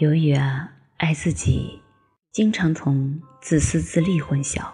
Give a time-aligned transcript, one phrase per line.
[0.00, 1.78] 由于啊，爱自己
[2.32, 4.72] 经常同自私自利混淆。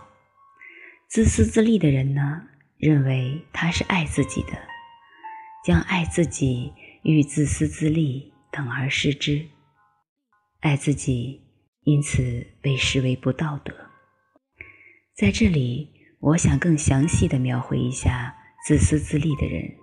[1.09, 2.45] 自私自利的人呢，
[2.79, 4.53] 认为他是爱自己的，
[5.65, 6.73] 将爱自己
[7.03, 9.45] 与自私自利等而视之，
[10.61, 11.43] 爱自己
[11.83, 13.75] 因此被视为不道德。
[15.17, 15.91] 在这里，
[16.21, 18.33] 我想更详细的描绘一下
[18.65, 19.75] 自私自利的人，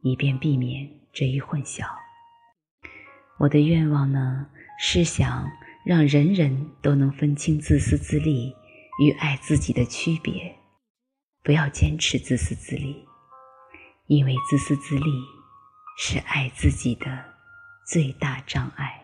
[0.00, 1.84] 以便避免这一混淆。
[3.38, 4.46] 我的愿望呢，
[4.78, 5.50] 是想
[5.84, 8.54] 让人人都能分清自私自利
[9.00, 10.54] 与爱自己的区别，
[11.42, 13.04] 不要坚持自私自利，
[14.06, 15.10] 因为自私自利
[15.98, 17.24] 是爱自己的
[17.86, 19.02] 最大障碍。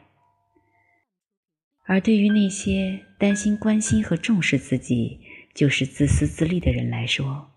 [1.84, 5.20] 而对于那些担心、关心和重视自己
[5.54, 7.50] 就是自私自利的人来说，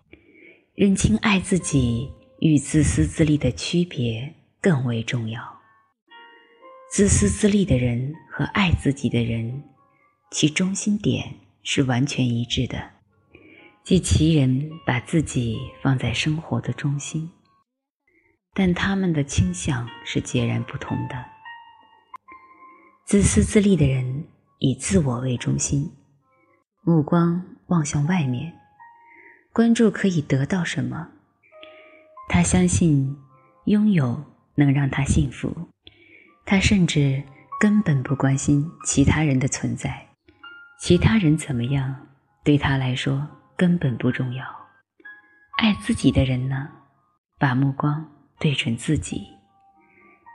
[0.74, 5.55] 认清爱自己与自私自利的区别更为重要。
[6.96, 9.62] 自私自利的人和爱自己的人，
[10.30, 12.92] 其中心点是完全一致的，
[13.84, 17.30] 即其人把自己放在生活的中心，
[18.54, 21.22] 但他们的倾向是截然不同的。
[23.04, 24.24] 自私自利的人
[24.58, 25.92] 以自我为中心，
[26.80, 28.54] 目光望向外面，
[29.52, 31.10] 关注可以得到什么，
[32.26, 33.18] 他相信
[33.66, 35.68] 拥有能让他幸福。
[36.46, 37.20] 他甚至
[37.60, 40.06] 根本不关心其他人的存在，
[40.80, 42.06] 其他人怎么样
[42.44, 44.46] 对他来说根本不重要。
[45.58, 46.68] 爱自己的人呢，
[47.38, 49.26] 把目光对准自己，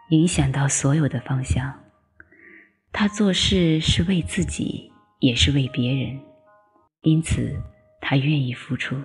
[0.09, 1.73] 影响到所有的方向。
[2.91, 6.19] 他做事是为自己，也是为别人，
[7.03, 7.57] 因此
[8.01, 9.01] 他愿意付出。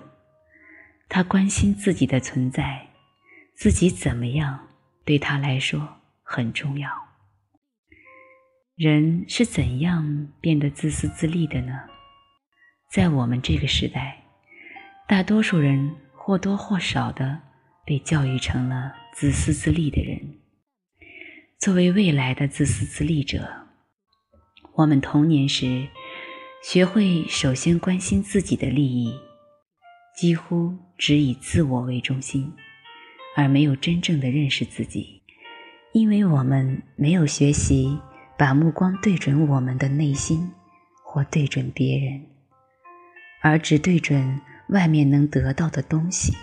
[1.09, 2.89] 他关心自己的存在，
[3.55, 4.59] 自己怎么样
[5.05, 5.89] 对他来说。
[6.27, 6.91] 很重要。
[8.75, 11.73] 人是怎样变得自私自利的呢？
[12.93, 14.25] 在我们这个时代，
[15.09, 17.41] 大多数人或多或少的
[17.87, 20.21] 被教育成了自私自利的人。
[21.59, 23.69] 作为未来的自私自利者，
[24.75, 25.89] 我们童年时
[26.63, 29.19] 学会首先关心自己的利益，
[30.15, 32.53] 几乎只以自我为中心，
[33.37, 35.16] 而没有真正的认识自己。
[35.97, 37.99] 因为我们没有学习
[38.37, 40.53] 把目光对准我们的内心，
[41.03, 42.21] 或对准别人，
[43.41, 46.35] 而只对准外面能得到的东西，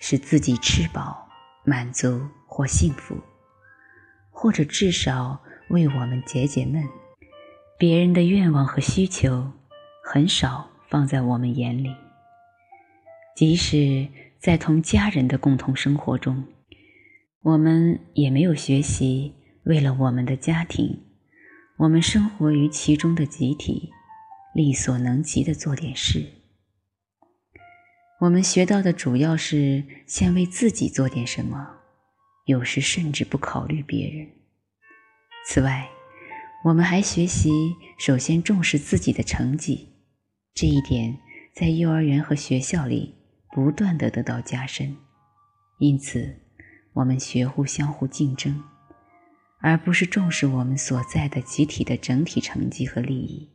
[0.00, 1.28] 使自己吃饱、
[1.62, 3.18] 满足或幸福，
[4.30, 6.82] 或者至少为我们解解闷。
[7.76, 9.52] 别人的愿望和需求
[10.02, 11.94] 很少放在我们眼里，
[13.36, 14.08] 即使
[14.38, 16.42] 在同家人的共同生活中。
[17.42, 19.32] 我们也没有学习，
[19.64, 21.00] 为了我们的家庭，
[21.78, 23.88] 我们生活于其中的集体，
[24.54, 26.22] 力所能及的做点事。
[28.20, 31.66] 我们学到的主要是先为自己做点什么，
[32.44, 34.28] 有时甚至不考虑别人。
[35.46, 35.88] 此外，
[36.66, 37.50] 我们还学习
[37.98, 39.88] 首先重视自己的成绩，
[40.52, 41.16] 这一点
[41.56, 43.14] 在幼儿园和学校里
[43.50, 44.94] 不断的得到加深，
[45.78, 46.49] 因此。
[46.92, 48.62] 我们学互相互竞争，
[49.60, 53.48] 而不是重视我们所在的集体的整体成绩和利益，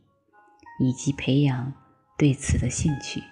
[0.80, 1.72] 以及培养
[2.16, 3.22] 对此的兴趣。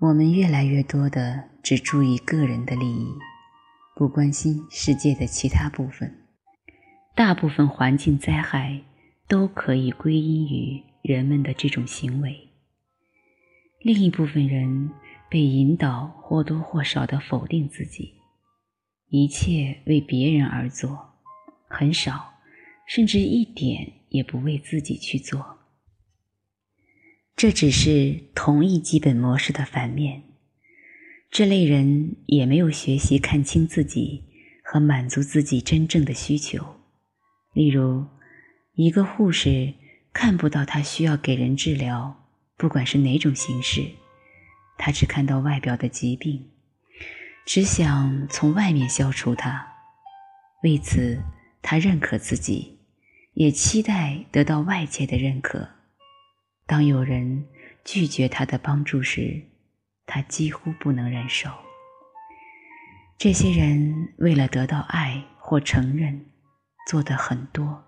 [0.00, 3.14] 我们越来越多的只注意个人的利益，
[3.94, 6.18] 不关心世界的其他部分。
[7.14, 8.80] 大部分环境灾害
[9.28, 12.48] 都可以归因于人们的这种行为。
[13.80, 14.90] 另一部分人
[15.28, 18.21] 被引导或多或少的否定自己。
[19.14, 21.20] 一切为别人而做，
[21.68, 22.32] 很少，
[22.86, 25.58] 甚至一点也不为自己去做。
[27.36, 30.22] 这只是同一基本模式的反面。
[31.30, 34.24] 这类人也没有学习看清自己
[34.64, 36.64] 和满足自己真正的需求。
[37.52, 38.06] 例如，
[38.76, 39.74] 一个护士
[40.14, 43.84] 看不到他需要给人治疗，不管是哪种形式，
[44.78, 46.51] 他只看到外表的疾病。
[47.44, 49.66] 只想从外面消除它，
[50.62, 51.22] 为此
[51.60, 52.78] 他认可自己，
[53.34, 55.68] 也期待得到外界的认可。
[56.66, 57.46] 当有人
[57.84, 59.42] 拒绝他的帮助时，
[60.06, 61.50] 他几乎不能忍受。
[63.18, 66.24] 这些人为了得到爱或承认，
[66.88, 67.84] 做的很多，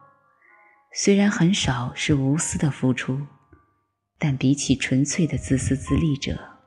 [0.92, 3.24] 虽然很少是无私的付出，
[4.18, 6.58] 但比起纯粹的自私自利者，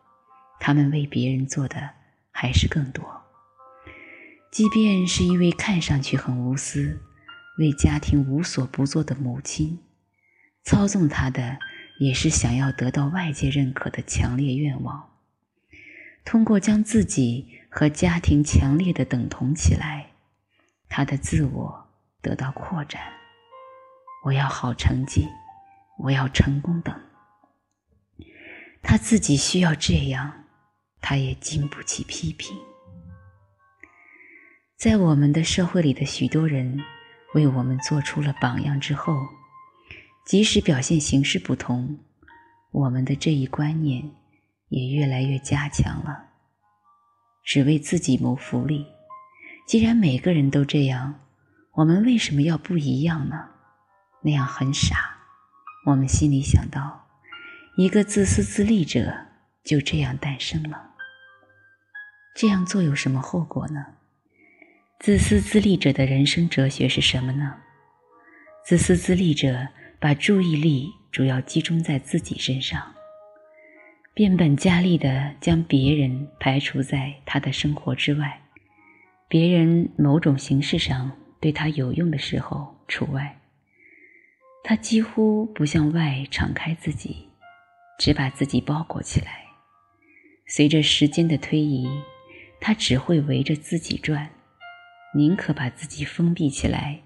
[0.60, 1.98] 他们为别人做的。
[2.40, 3.04] 还是更多。
[4.52, 7.02] 即便是一位看上去很无私、
[7.58, 9.80] 为家庭无所不做的母亲，
[10.64, 11.58] 操纵他的
[12.00, 15.10] 也是想要得到外界认可的强烈愿望。
[16.24, 20.12] 通过将自己和家庭强烈的等同起来，
[20.88, 21.88] 他的自我
[22.22, 23.02] 得到扩展。
[24.26, 25.28] 我要好成绩，
[25.98, 26.96] 我要成功等。
[28.84, 30.44] 他自己需要这样，
[31.10, 32.54] 他也经不起批评。
[34.76, 36.84] 在我们的社会里的许多人。
[37.34, 39.14] 为我们做出了榜样之后，
[40.26, 42.00] 即使表现形式不同，
[42.72, 44.10] 我们的这一观念
[44.70, 46.30] 也越来越加强了。
[47.44, 48.88] 只为自己谋福利，
[49.68, 51.20] 既然每个人都这样，
[51.74, 53.50] 我们为什么要不一样呢？
[54.24, 55.18] 那样很傻。
[55.86, 57.08] 我们心里想到，
[57.78, 59.14] 一个自私自利者
[59.66, 60.87] 就这样诞生了。
[62.40, 63.84] 这样做有什么后果呢？
[65.00, 67.56] 自私自利者的人生哲学是什么呢？
[68.64, 69.68] 自私自利者
[70.00, 72.94] 把注意力主要集中在自己身上，
[74.14, 78.40] 变本加厉地将别人排除在他的生活之外，
[79.28, 81.12] 别人某种形式上
[81.42, 83.36] 对他有用的时候除外。
[84.64, 87.28] 他几乎不向外敞开自己，
[87.98, 89.44] 只把自己包裹起来。
[90.46, 91.90] 随着时间的推移，
[92.60, 94.30] 他只会围着自己转。
[95.16, 97.02] 宁可把自己封闭起来，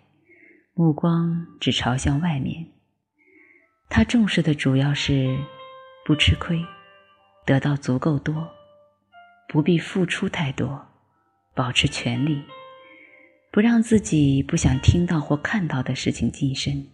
[0.74, 2.68] 目光只朝向外面。
[3.90, 5.38] 他重视的主要是
[6.06, 6.60] 不吃亏，
[7.46, 8.50] 得到足够多，
[9.48, 10.88] 不必付出太多，
[11.54, 12.44] 保持权力，
[13.52, 16.86] 不让自己不想听到或看到的事情近身，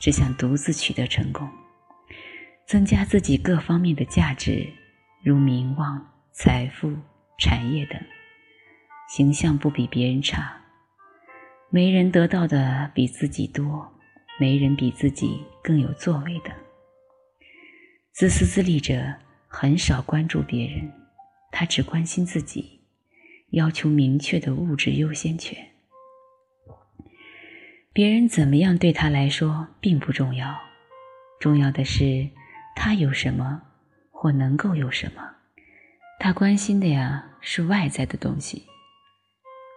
[0.00, 1.48] 只想独自取得成功，
[2.66, 4.66] 增加自己各方面的价值，
[5.22, 6.96] 如名望、财富、
[7.40, 8.00] 产业等。
[9.08, 10.60] 形象不比别人差，
[11.68, 13.92] 没人得到的比自己多，
[14.38, 16.52] 没人比自己更有作为的。
[18.12, 19.14] 自私自利者
[19.48, 20.92] 很少关注别人，
[21.50, 22.82] 他只关心自己，
[23.50, 25.70] 要求明确的物质优先权。
[27.92, 30.56] 别人怎么样对他来说并不重要，
[31.40, 32.28] 重要的是
[32.76, 33.62] 他有什么
[34.12, 35.34] 或能够有什么。
[36.20, 38.66] 他关心的呀是外在的东西。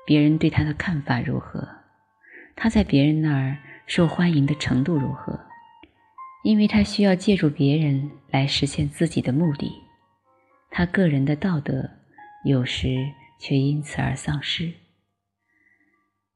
[0.06, 1.68] 别人对他的看法如何？
[2.56, 3.58] 他在别人那儿
[3.88, 5.40] 受欢迎的程度如何？
[6.44, 9.72] 因为他需要借助别人来实现自己的目的，
[10.70, 11.90] 他个人的道德
[12.44, 12.98] 有时
[13.40, 14.74] 却因此而丧失。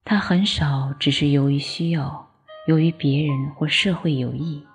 [0.06, 2.32] 他很少只是由于需要、
[2.68, 4.66] 由于别人或社会有益，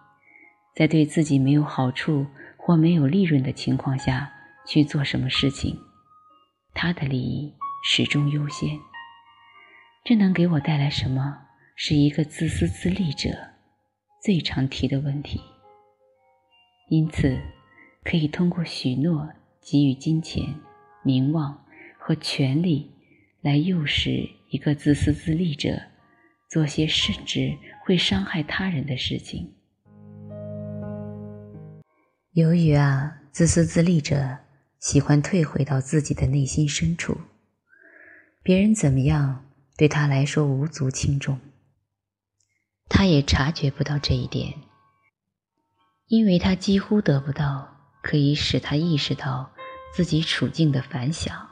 [0.76, 2.26] 在对自己没有好处
[2.58, 4.30] 或没有利润的情况下
[4.66, 5.74] 去做什么事情。
[6.74, 7.54] 他的利益。
[7.84, 8.78] 始终优先，
[10.04, 11.36] 这能给我带来什么？
[11.74, 13.30] 是一个自私自利者
[14.22, 15.40] 最常提的问题。
[16.88, 17.36] 因此，
[18.04, 19.28] 可以通过许诺
[19.60, 20.54] 给予金钱、
[21.02, 21.64] 名望
[21.98, 22.94] 和权力，
[23.40, 25.82] 来诱使一个自私自利者
[26.48, 27.52] 做些甚至
[27.84, 29.52] 会伤害他人的事情。
[32.34, 34.38] 由于啊，自私自利者
[34.82, 37.16] 喜欢退回到自己的内心深处。
[38.42, 39.44] 别人怎么样，
[39.76, 41.38] 对他来说无足轻重。
[42.88, 44.54] 他也察觉不到这一点，
[46.08, 49.52] 因为他几乎得不到可以使他意识到
[49.94, 51.48] 自己处境的反响。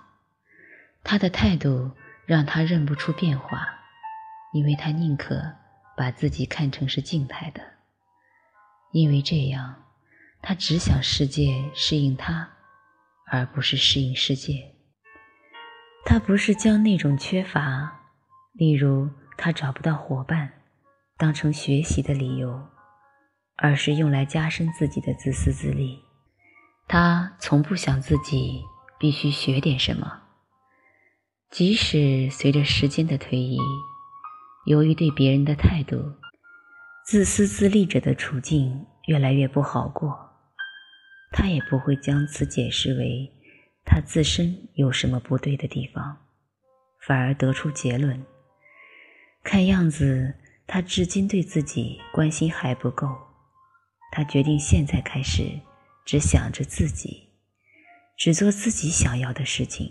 [1.04, 1.92] 他的态度
[2.26, 3.64] 让他认不出变化，
[4.52, 5.40] 因为他宁可
[5.96, 7.62] 把自己看成是静态的，
[8.90, 9.84] 因为这样，
[10.42, 12.50] 他只想世界适应他，
[13.30, 14.74] 而不是适应世界。
[16.04, 18.00] 他不是将那种缺乏，
[18.52, 20.52] 例如他找不到伙伴，
[21.16, 22.68] 当成学习的理由，
[23.56, 26.02] 而是用来加深自己的自私自利。
[26.88, 28.64] 他从不想自己
[28.98, 30.22] 必须学点什么，
[31.50, 33.58] 即使随着时间的推移，
[34.66, 35.96] 由于对别人的态度，
[37.06, 40.29] 自私自利者的处境越来越不好过，
[41.30, 43.32] 他也不会将此解释为。
[43.84, 46.18] 他自身有什么不对的地方，
[47.00, 48.24] 反而得出结论。
[49.42, 50.34] 看样子，
[50.66, 53.08] 他至今对自己关心还不够。
[54.12, 55.60] 他决定现在开始，
[56.04, 57.30] 只想着自己，
[58.16, 59.90] 只做自己想要的事情。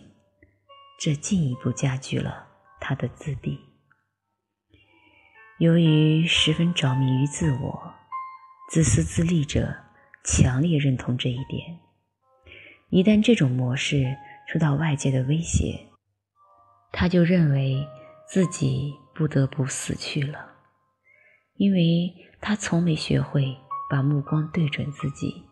[0.99, 2.47] 这进一步加剧了
[2.79, 3.59] 他的自闭。
[5.57, 7.93] 由于十分着迷于自我，
[8.69, 9.75] 自私自利者
[10.23, 11.79] 强烈认同这一点。
[12.89, 14.17] 一旦这种模式
[14.51, 15.87] 受到外界的威胁，
[16.91, 17.87] 他就认为
[18.27, 20.53] 自己不得不死去了，
[21.55, 23.55] 因为他从没学会
[23.89, 25.43] 把目光对准自己，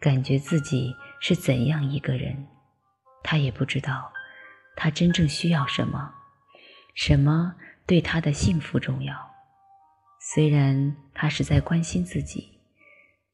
[0.00, 2.46] 感觉自己是怎样一个人。
[3.22, 4.12] 他也不知道
[4.76, 6.14] 他真正需要什么，
[6.94, 7.54] 什么
[7.86, 9.14] 对他的幸福重要。
[10.20, 12.61] 虽然他是在关心自己，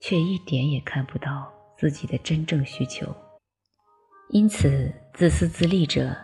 [0.00, 3.14] 却一点也看不到自己的真正需求。
[4.30, 6.14] 因此，自私自利者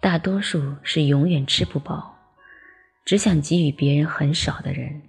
[0.00, 2.16] 大多数是永远吃不饱，
[3.04, 5.02] 只想给予别人很少的人。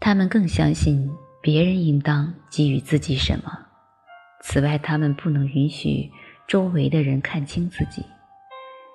[0.00, 1.08] 他们更相信
[1.40, 3.66] 别人应当给予自己什么。
[4.42, 6.10] 此外，他们不能允许
[6.48, 8.04] 周围的人看清自己，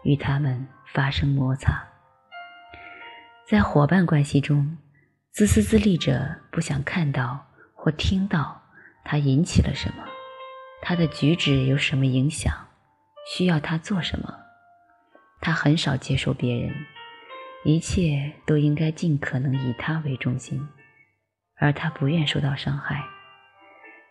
[0.04, 1.82] 与他们发生摩擦。
[3.48, 4.78] 在伙伴关系中，
[5.32, 7.47] 自私自利者不想看到
[7.88, 8.62] 或听到
[9.06, 10.04] 他引起了什么，
[10.82, 12.54] 他的举止有什么影响，
[13.34, 14.28] 需要他做什么。
[15.40, 16.76] 他很少接受别人，
[17.64, 20.68] 一切都应该尽可能以他为中心，
[21.56, 23.02] 而他不愿受到伤害。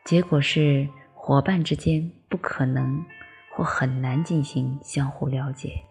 [0.07, 3.05] 结果是伙伴之间不可能
[3.53, 5.83] 或很难进行相互了解、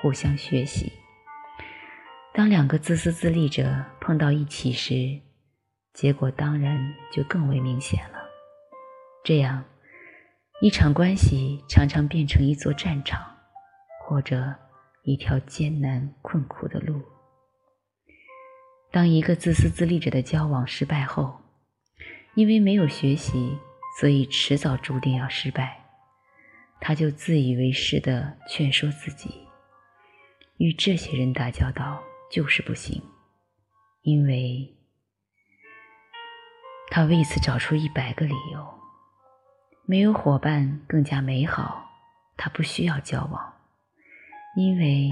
[0.00, 0.92] 互相学习。
[2.32, 5.20] 当两个自私自利者碰到一起时，
[5.94, 8.18] 结果当然就更为明显了。
[9.24, 9.64] 这样，
[10.60, 13.36] 一场关系常常变成一座战场，
[14.04, 14.54] 或者
[15.02, 17.02] 一条艰难困苦的路。
[18.90, 21.40] 当一个自私自利者的交往失败后，
[22.34, 23.58] 因为没有学习，
[24.00, 25.84] 所以迟早注定要失败，
[26.80, 29.46] 他就自以为是的劝说自己，
[30.56, 32.02] 与这些人打交道。
[32.30, 33.02] 就是不行，
[34.00, 34.74] 因为
[36.94, 38.62] 他为此找出一百个理由。
[39.86, 41.90] 没有伙伴更加美好，
[42.36, 43.54] 他不需要交往，
[44.56, 45.08] 因为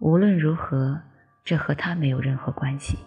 [0.00, 1.00] 无论如何，
[1.42, 2.98] 这和他没有任何关系。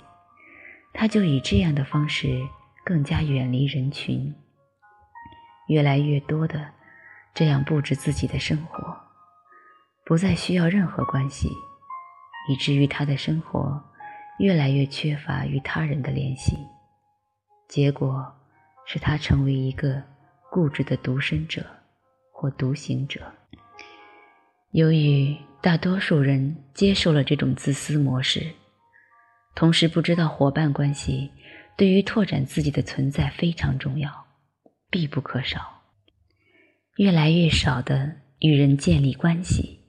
[0.93, 2.41] 他就以这样的方式
[2.83, 4.33] 更加远离人群，
[5.67, 6.71] 越来越多的
[7.35, 8.97] 这样布置自己的生活，
[10.03, 11.51] 不再需要任何关系。
[12.49, 13.79] 以至于他的生活
[14.39, 16.57] 越来越缺乏与他人的联系，
[17.67, 18.33] 结果
[18.85, 20.01] 是他成为一个
[20.51, 21.65] 固执的独身者
[22.31, 23.33] 或独行者。
[24.71, 28.53] 由于大多数人接受了这种自私模式，
[29.55, 31.31] 同时不知道伙伴关系
[31.77, 34.25] 对于拓展自己的存在非常重要，
[34.89, 35.81] 必不可少，
[36.97, 39.79] 越来越少的与人建立关系，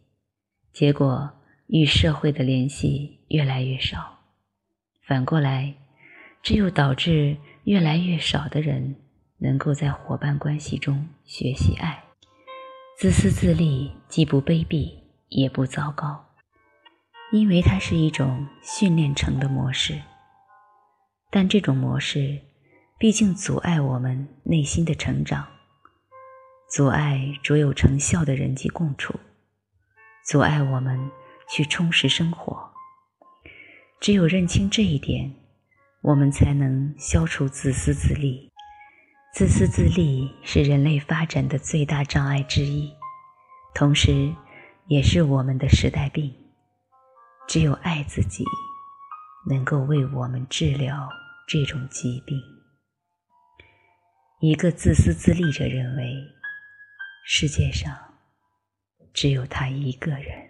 [0.73, 1.33] 结果。
[1.69, 4.21] 与社会的联系越来越少，
[5.05, 5.75] 反过来，
[6.41, 8.95] 这又导致越来越少的人
[9.39, 12.05] 能够在伙伴关系中学习爱。
[12.97, 16.25] 自私自利既不卑鄙也不糟糕，
[17.33, 20.01] 因为它是一种训练成的模式。
[21.31, 22.41] 但这种模式
[22.99, 25.47] 毕竟阻碍我们内心的成长，
[26.71, 29.19] 阻碍卓有成效的人际共处，
[30.25, 31.11] 阻碍我们。
[31.49, 32.73] 去充实生活。
[34.01, 35.33] 只有认清这一点，
[36.07, 38.53] 我们才能消除自私自利。
[39.35, 42.95] 自私自利是人类发展的最大障碍之一，
[43.75, 44.33] 同时，
[44.87, 46.33] 也是我们的时代病。
[47.49, 48.45] 只有爱自己，
[49.51, 51.09] 能够为我们治疗
[51.49, 52.41] 这种疾病。
[54.39, 56.15] 一个自私自利者认为，
[57.27, 57.93] 世界上
[59.13, 60.46] 只有他一个人。